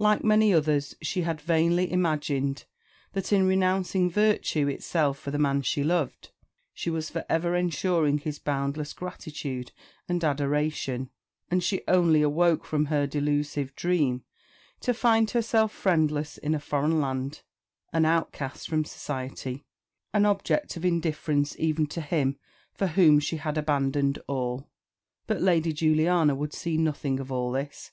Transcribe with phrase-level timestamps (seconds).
[0.00, 2.64] Like many others, she had vainly imagined
[3.12, 6.30] that, in renouncing virtue itself for the man she loved,
[6.74, 9.70] she was for ever ensuring his boundless gratitude
[10.08, 11.10] and adoration;
[11.48, 14.24] and she only awoke from her delusive dream
[14.80, 17.42] to find herself friendless in a foreign land,
[17.92, 19.64] an outcast from society,
[20.12, 22.36] an object of indifference even to him
[22.74, 24.66] for whom she had abandoned all.
[25.28, 27.92] But Lady Juliana would see nothing of all this.